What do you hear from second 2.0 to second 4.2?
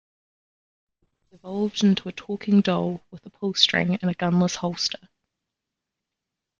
a talking doll with a pull string and a